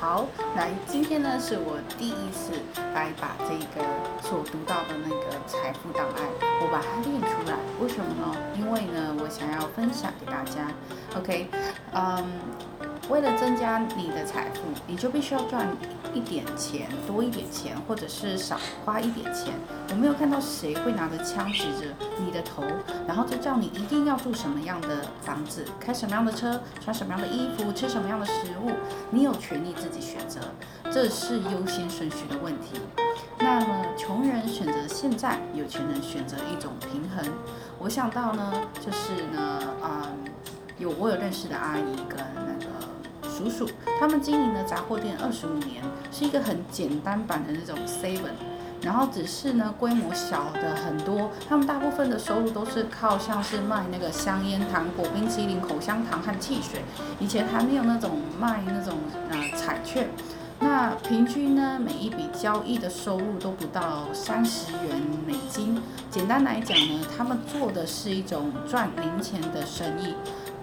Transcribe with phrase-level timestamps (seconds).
[0.00, 0.24] 好，
[0.54, 2.52] 来，今天呢是我第一次
[2.94, 3.84] 来把这个
[4.22, 6.22] 所读到的那个财富档案，
[6.62, 7.58] 我把它练出来。
[7.82, 8.32] 为什么呢？
[8.56, 10.70] 因为呢，我想要分享给大家。
[11.16, 11.50] OK，
[11.92, 12.24] 嗯，
[13.08, 15.66] 为了增加你的财富，你就必须要赚
[16.12, 19.54] 一点钱，多一点钱，或者是少花一点钱。
[19.90, 21.86] 我没有看到谁会拿着枪指着
[22.18, 22.62] 你的头，
[23.06, 28.72] 然后就叫你一定要住什么样的房子，开什么样的车，穿什么样的衣服，吃什么样的食物。
[29.10, 30.40] 你有权利自己选择，
[30.92, 32.78] 这是优先顺序的问题。
[33.38, 37.24] 那么，穷人选择现在，有钱人选择一种平衡。
[37.78, 38.52] 我想到呢，
[38.84, 40.14] 就是呢，嗯，
[40.78, 42.77] 有我有认识的阿姨跟那个
[43.38, 43.68] 叔叔，
[44.00, 48.32] 他们经营的杂货店二十五年，是一个很简单版的那种 seven，
[48.82, 56.82] 然后只是呢规模小的很多，他们大部分的收入都是靠像是卖那个香烟、糖果、冰淇淋、口香糖和汽水，
[57.20, 58.98] 以前还没有那种卖那种
[59.30, 60.08] 呃彩券。
[60.60, 65.80] 那平均呢，每一笔交易的收入都不到三十元美金。
[66.10, 70.16] 简单来讲呢，他们做的是一种赚零钱的生意。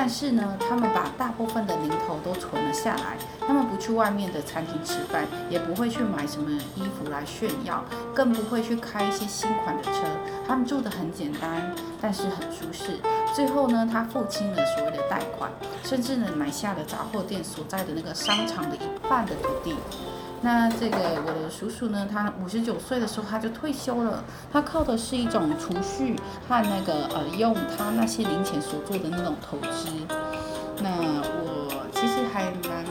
[0.00, 3.18] 但是呢，他们把大部分的零头都存了下来。
[3.44, 10.04] 他们不去外面的餐厅吃饭，也不会去买什么衣服来炫耀，更不会去开一些新款的车。
[10.46, 13.00] 他们住的很简单，但是很舒适。
[13.34, 15.50] 最后呢，他付清了所谓的贷款，
[15.82, 19.74] 甚至呢买下了杂货店所在的那个商场的一半的土地。
[20.40, 24.22] 那这个我的叔叔呢，他五十九岁的时候他就退休了，
[24.52, 26.14] 他靠的是一种储蓄
[26.48, 29.88] 和那个呃用他那些零钱所做的那种投资。
[30.80, 30.88] 那
[31.42, 32.84] 我其实还蛮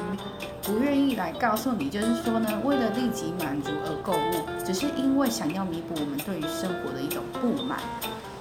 [0.61, 7.79] 不愿意来告诉你，就是说呢，为了立即满足而购物，只是因为想要弥补我们对于生活的一种不满。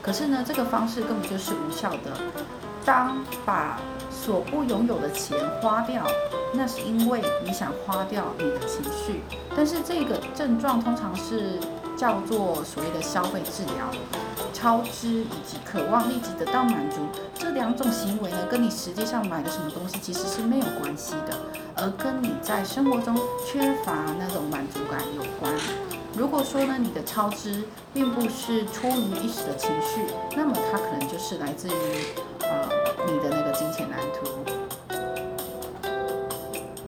[0.03, 2.11] 可是呢，这个方式根本就是无效的。
[2.87, 6.07] 当把所不拥有的钱花掉，
[6.55, 9.21] 那是因为你想花掉你的情绪。
[9.57, 11.59] 但是这个症状通常是
[11.97, 13.91] 叫做所谓的消费治疗，
[14.53, 16.99] 超支以及渴望立即得到满足
[17.35, 21.37] 这两种行为呢，跟你实际上买的什么东西其实是没有关系的，
[21.75, 25.53] 而跟你在生活中缺乏那种满足感有关。
[26.17, 27.63] 如果说呢，你的超支
[27.93, 30.01] 并不是出于一时的情绪，
[30.35, 31.73] 那么它可能就是来自于
[32.47, 32.86] 啊。